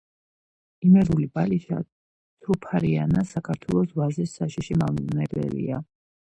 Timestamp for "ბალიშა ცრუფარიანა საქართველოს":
1.35-3.93